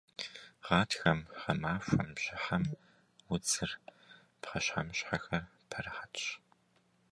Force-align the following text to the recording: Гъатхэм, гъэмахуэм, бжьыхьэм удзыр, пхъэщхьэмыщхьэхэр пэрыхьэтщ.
Гъатхэм, 0.65 1.19
гъэмахуэм, 1.39 2.09
бжьыхьэм 2.15 2.63
удзыр, 3.33 3.71
пхъэщхьэмыщхьэхэр 4.41 5.43
пэрыхьэтщ. 5.69 6.25